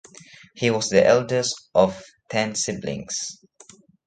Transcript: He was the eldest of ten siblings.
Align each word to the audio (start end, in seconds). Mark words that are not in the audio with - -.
He 0.55 0.71
was 0.71 0.89
the 0.89 1.05
eldest 1.05 1.69
of 1.75 2.03
ten 2.27 2.55
siblings. 2.55 3.37